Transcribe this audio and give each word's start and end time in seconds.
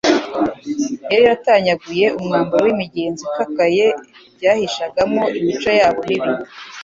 Yari 1.11 1.23
yaratanyaguye 1.25 2.05
umwambaro 2.17 2.61
w'imigenzo 2.65 3.21
ikakaye 3.29 3.85
bahishagamo 4.43 5.21
imico 5.39 5.69
yabo 5.79 5.99
mibi. 6.07 6.31